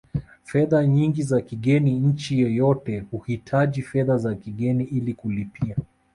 [0.43, 5.75] fedha nyingi za kigeni nchi yoyote huhitaji fedha za kigeni ili kulipia